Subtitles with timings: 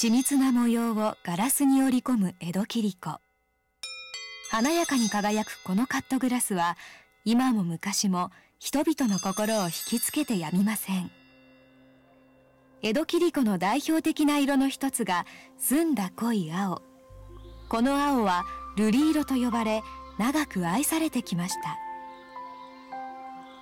[0.00, 3.18] 緻密な模様をガラスに織り込む江戸切子。
[4.48, 6.76] 華やかに輝くこのカットグラスは
[7.24, 8.30] 今も昔も
[8.60, 11.10] 人々の心を引きつけてやみません。
[12.80, 15.26] 江戸切子の代表的な色の一つが
[15.58, 16.80] 澄んだ濃い青。
[17.68, 18.44] この青は
[18.76, 19.82] 瑠璃色と呼ばれ
[20.16, 21.76] 長く愛されてきました。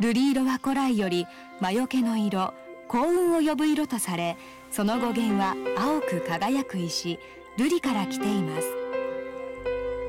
[0.00, 1.26] 瑠璃色は古来より
[1.60, 2.54] 魔除けの色
[2.88, 4.38] 幸運を呼ぶ色とされ
[4.72, 7.18] その語源は青く輝く石
[7.58, 8.66] 瑠璃から来ています。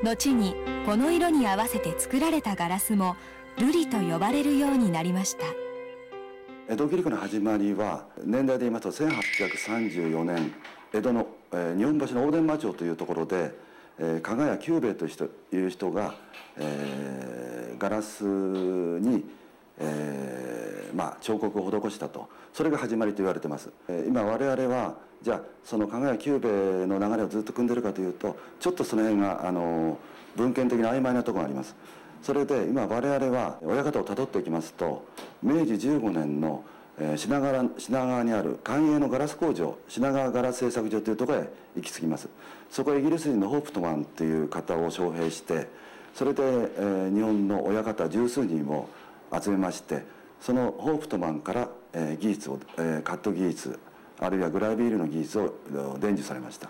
[0.02, 0.54] 後に
[0.86, 3.14] この色に合わせて作られたガラスも
[3.58, 5.44] 瑠璃と呼ばれるようになりました。
[6.66, 10.54] 江戸切子の始まりは年代で言いますと1834年
[10.94, 13.54] 江戸の、えー、日本橋の大伝馬町というところで、
[13.98, 16.14] えー、加賀屋久兵衛という人が、
[16.56, 19.24] えー、ガラスに、
[19.78, 22.28] えーまあ、彫刻を施したと。
[22.52, 26.48] それが始まりと言われてます、えー、今我々はじゃあその加賀屋久兵
[26.82, 29.98] 衛の流れをずっと組んでるかというとちょっとその辺があの
[30.36, 31.74] 文献的に曖昧なところがあります。
[32.22, 35.04] それで今我々は親方をたどっていきますと
[35.42, 36.64] 明治15年の
[37.16, 42.28] 品川品川にある官営のガラス工場品川ガラス製作所というところへ行き着きます。
[42.70, 45.68] そこへイギリス人のホープトマンっていう方を招聘して
[46.14, 48.88] それで、えー、日本の親方十数人を
[49.42, 50.02] 集めまして
[50.40, 53.78] そのホープトマンから、え、技術を、え、カット技術
[54.18, 55.54] あるいはグラビールの技術を
[56.00, 56.68] 伝授されました。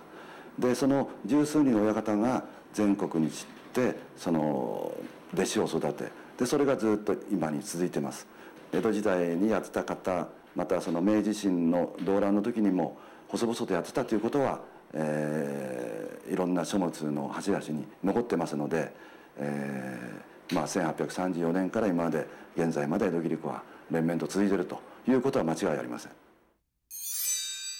[0.58, 4.92] でその十数人の親方が全国に散ってその
[5.32, 8.26] 弟子を育てでそれがずっと今に続いてます。
[8.72, 12.96] 江戸時代にやってた方またその明治維新の動乱の時にも
[13.28, 14.60] 細々とやってたということは、
[14.92, 18.92] えー、いろんな書物の端々に残ってますので、
[19.36, 26.12] えー、まあ、1834年から今まで現在まで江戸切子は連綿と続いているということは間違いありません。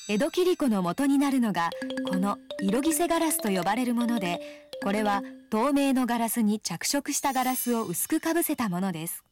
[0.09, 1.71] 江戸切子の元になるのが
[2.11, 4.39] この色着せガラスと呼ばれるもので
[4.83, 9.25] これは透明のガラスに着色したガラスを薄くかぶせたものです。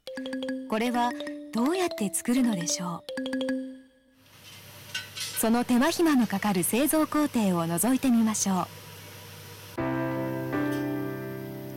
[0.71, 1.11] これは
[1.53, 3.13] どうやって作るのでしょう。
[5.39, 8.82] その手間暇のかかる製造工程を覗いてみましょう。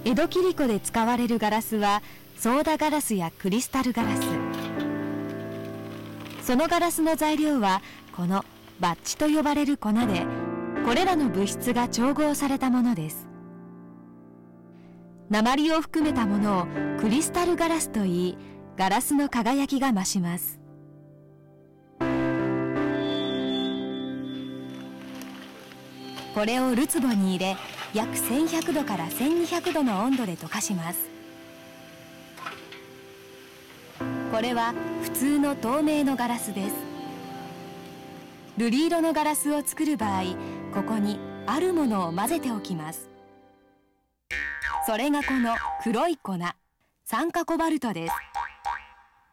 [0.06, 2.04] 江戸切子で使われるガラスは
[2.38, 4.22] ソーダガラスやクリスタルガラス。
[6.44, 7.82] そのガラスの材料は
[8.16, 8.46] この
[8.80, 10.24] バッチと呼ばれる粉で
[10.86, 13.28] これらの物質が調合されたものです。
[15.32, 16.68] 鉛を含めたものを
[17.00, 18.38] クリスタルガラスといい
[18.78, 20.60] ガラスの輝きが増します。
[26.36, 27.58] これをるつぼに入れ
[27.96, 31.10] 約1100度から1200度の温度で溶かします。
[34.30, 36.76] これは普通の透明のガラスです。
[38.58, 40.24] 瑠璃色のガラスを作る場合
[40.74, 43.10] ここにあるものを混ぜておきます。
[44.86, 46.34] それがこの黒い粉
[47.06, 48.16] 酸化コバルトです。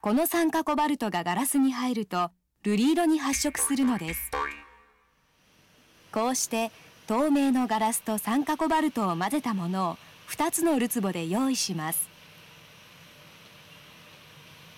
[0.00, 2.30] この酸化コバルトがガラスに入ると
[2.62, 4.30] 瑠璃色に発色するのです。
[6.12, 6.70] こうして
[7.12, 9.98] 透明のガラスと酸化コバルトを混ぜたものを
[10.30, 12.08] 2つのるつぼで用意します。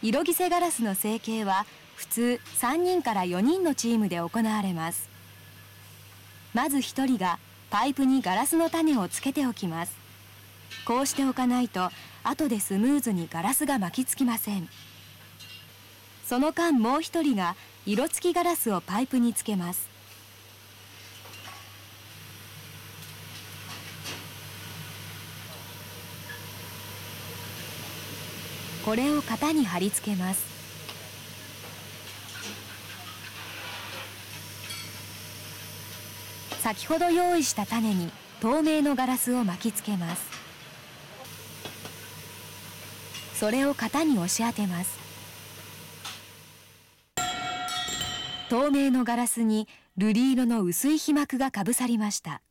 [0.03, 5.09] 色着せガラスの成形は普通3人から4人のチームで行われます。
[6.55, 7.39] まず1人が
[7.71, 9.97] パイプにガラスの種をつけておきます。
[10.87, 11.91] こうしておかないと
[12.25, 14.69] 後でスムーズにガラスが巻きつきません。
[16.26, 17.55] その間もう一人が
[17.87, 19.94] 色付きガラスをパイプにつけます。
[28.85, 30.45] これを型に貼り付けます。
[36.61, 38.11] 先ほど用意した種に
[38.41, 40.27] 透明のガラスを巻きつけます。
[43.35, 44.99] それを型に押し当てます。
[48.51, 49.67] 透明のガラスに
[49.99, 52.43] 瑠璃色の薄い皮膜がかぶさりました。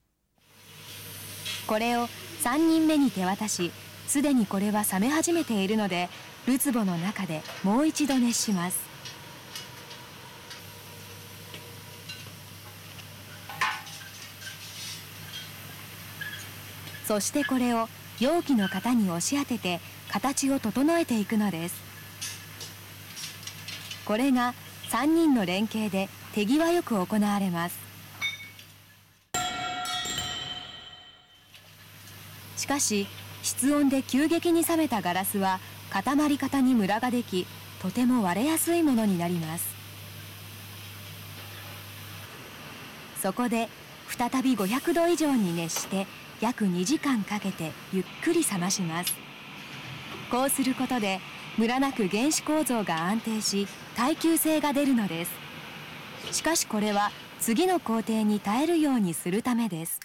[1.67, 2.07] これを
[2.43, 3.71] 3人目に手渡し
[4.07, 6.09] すでにこれは冷め始めているので
[6.45, 8.77] るつぼの中でもう一度熱します。
[17.05, 17.89] そしてこれを
[18.19, 21.75] 容器の型に押し当てて形を整えていくのです。
[24.05, 24.53] これが
[24.89, 27.75] 3人の連携で手際よく行われます。
[32.57, 33.07] しかし
[33.43, 35.59] 室温で急激に冷めたガラスは
[35.91, 37.45] 固まり方にムラができ
[37.81, 39.65] とても割れやすいものになります。
[43.21, 43.69] そこで
[44.07, 46.07] 再び500度以上に熱して
[46.41, 49.13] 約2時間かけてゆっくり冷まします。
[50.31, 51.19] こうすることで
[51.57, 55.31] ムラなく原子構造が安定し耐久性が出るのです。
[56.31, 59.99] しかしこれは次の工程に耐えるようにするためです。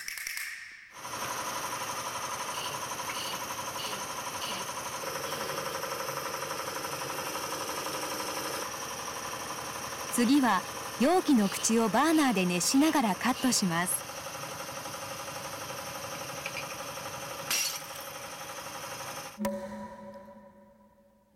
[10.18, 10.62] 次は
[11.00, 13.94] 容器の口をバーナーで熱しながらカットします。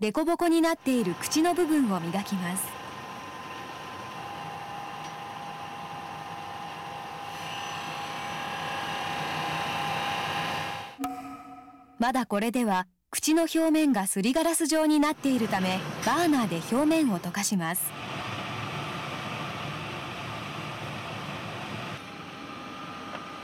[0.01, 2.65] 凸凹になっている口の部分を磨きます。
[12.01, 18.12] まだこれでは口の表面がすりガラス状になっているためバーナーで表面を溶かします。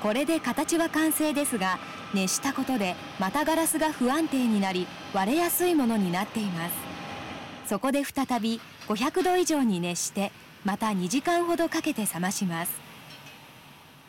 [0.03, 1.79] これで形は完成ですが
[2.15, 6.75] 熱したことでまたガラスが不安定になり割れやすいものになっています。
[7.67, 10.33] そこで再び500度以上に熱して
[10.65, 12.73] また2時間ほどかけて冷まします。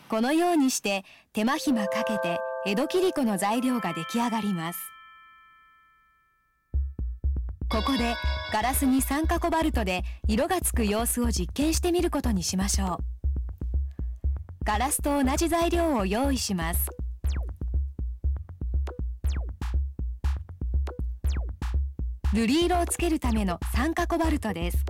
[0.07, 1.03] このようにして
[1.33, 4.79] 手間暇かけて江戸切子の材料が出来上がります。
[7.69, 8.15] ここで
[8.51, 13.18] ガラスに酸化コバルトで色がつく様子を実験してみることにしましょう。
[14.69, 16.91] ガラスと同じ材料を用意します。
[22.35, 24.85] 瑠璃色をつけるための酸化コバルトです。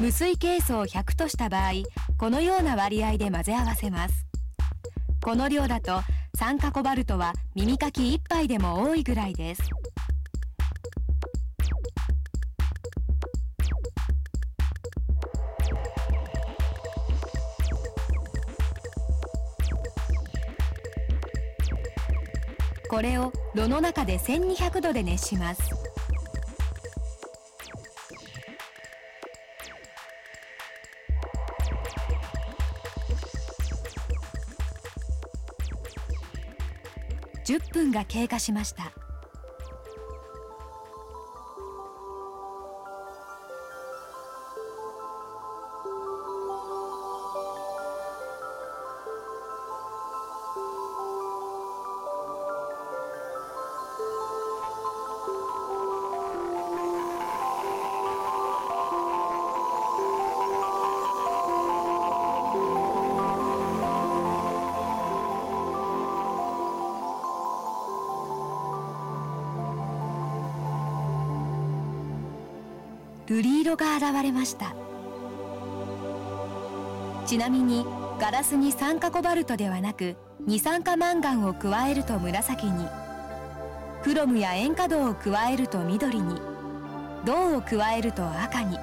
[0.00, 1.72] 無水ケースを100とした場合
[2.16, 4.26] このような割合で混ぜ合わせます。
[5.22, 6.00] この量だと
[6.38, 9.62] 酸化コバルトは耳かき1杯でも多いぐらいです。
[22.94, 25.62] これを炉の中で1200度で熱します。
[37.44, 38.92] 10分が経過しました。
[73.34, 74.76] 瑠璃色が現れました。
[77.26, 77.84] ちなみに
[78.20, 80.14] ガラスに酸化コバルトではなく
[80.46, 82.86] 二酸化マンガンを加えると紫に。
[84.04, 86.40] クロムや塩化銅を加えると緑に。
[87.24, 88.78] 銅を加えると赤に。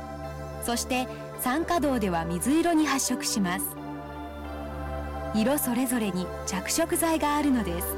[0.65, 1.07] そして
[1.39, 3.65] 酸化銅では水色に発色します。
[5.33, 7.95] 色それぞれに着色剤があるのです。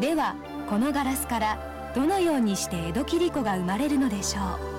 [0.00, 0.36] では
[0.70, 4.69] このガラスからどのようにして江戸切子が生まれるのでしょう。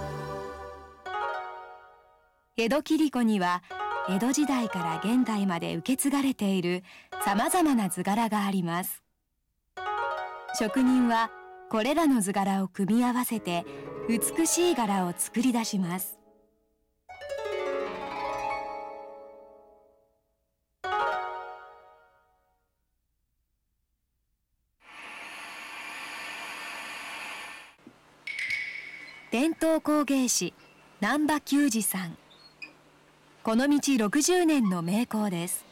[2.63, 3.63] 江戸切子には
[4.07, 6.83] 江戸時代から現代まで受け継がれている
[7.25, 9.01] さまざまな図柄があります。
[10.59, 11.31] 職人は
[11.71, 13.65] これらの図柄を組み合わせて
[14.07, 16.19] 美しい柄を作り出します。
[29.31, 30.53] 伝統工芸士
[30.99, 32.15] 難波久二さん。
[33.43, 35.65] この道60年の名工です。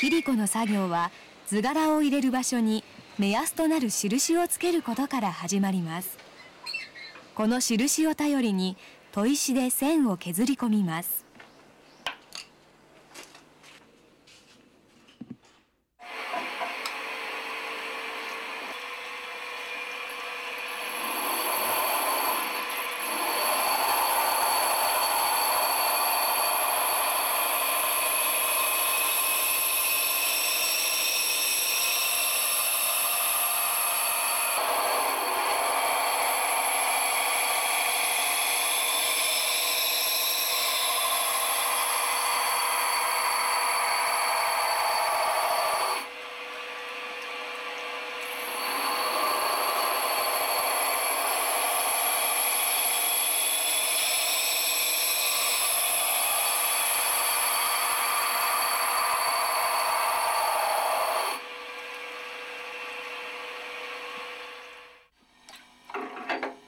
[0.00, 1.10] 桐子の作業は
[1.46, 2.84] 図柄を入れる場所に
[3.18, 6.16] 目安となる印をつけることから始まります。
[7.34, 8.78] この印を頼りに
[9.12, 11.26] 砥石で線を削り込みます。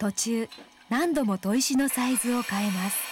[0.03, 0.49] 途中
[0.89, 3.12] 何度も砥石のサイズを変えます。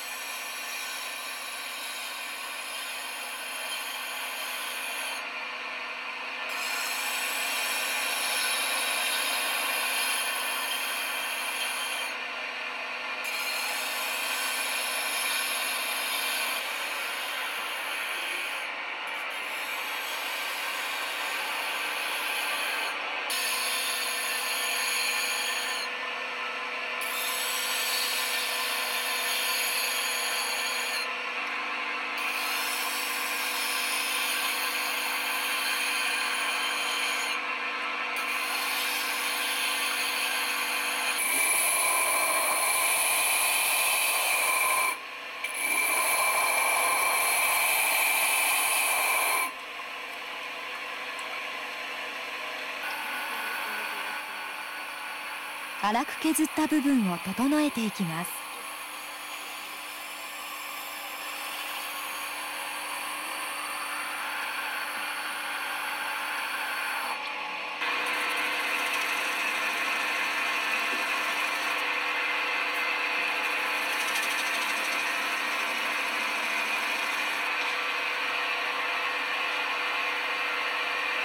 [55.83, 58.31] 粗く削った部分を整えていきます。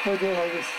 [0.06, 0.70] これで終わりです。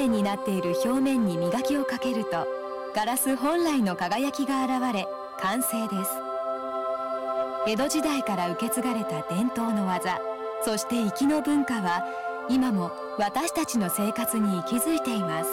[0.00, 2.46] 不透明になっている表面に磨きをかけると
[2.94, 5.06] ガラス本来の輝きが現れ
[5.38, 6.10] 完成です。
[7.66, 10.18] 江戸時代から受け継がれた伝統の技
[10.62, 12.02] そして粋の文化は
[12.48, 15.50] 今も私たちの生活に息づいています。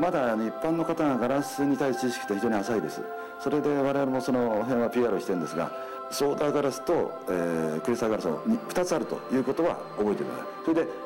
[0.00, 3.02] まだ一般の方がガラスに対する知識って非常に浅いです。
[3.38, 5.70] それで我々もその辺は PR をしてるんですが
[6.10, 11.05] ソーダガラスと、えー、クリスタルガラスの2つあるということは覚えてくださいそれで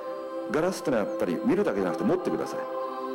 [0.50, 2.60] ガラスってのはやっぱり見るだけじゃなくて持ってください。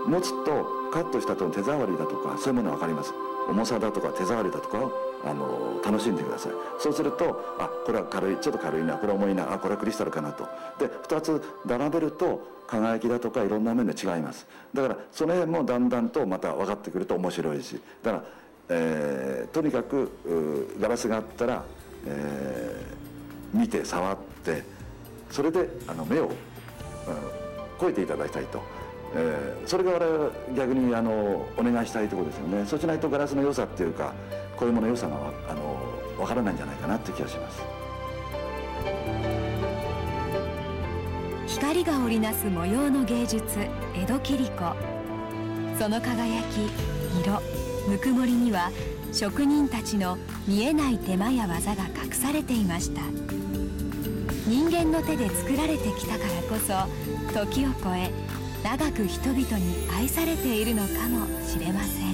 [0.10, 3.14] 持つとカットしたとの手触りだとかそういうものは分かります。
[3.50, 4.92] 重さだとか手触りだとかを
[5.24, 6.52] あの楽しんでください。
[6.80, 10.48] そうするとあこれは軽いちょっと軽いなこれは重いなあこれはクリスタルかなと。
[10.80, 14.48] で2つ並べると輝きだとかいろんな面で違います。
[14.74, 17.80] だからその辺もだんだんとまた分かってくると面白いし。
[18.04, 18.24] だから、
[18.70, 20.12] えー、とにかく
[20.80, 21.64] ガラスがあったら、
[22.06, 24.64] えー、見て触って
[25.32, 26.32] それであの目を
[27.80, 28.62] 超えていただきたいと、
[29.14, 32.66] えー、それが我々逆にあのお願いしたいところですよね。
[32.66, 34.14] そうしないとガラスの良さっていうか
[34.56, 35.16] こういうもの良さが
[35.50, 35.78] あの
[36.18, 37.62] 分からないんじゃないかなって気がします。
[41.48, 43.46] 光が織りなす模様の芸術
[43.96, 44.96] 江戸切子。
[45.78, 46.70] その輝き
[47.22, 47.42] 色
[47.90, 48.72] ぬくもりには
[49.12, 53.02] 職人たちの見えない手間や技が隠されていました。
[54.48, 56.74] 人間の手で作られてきたからこそ
[57.34, 58.12] 時を超え
[58.64, 62.05] 長く人々に愛されているのかもしれません。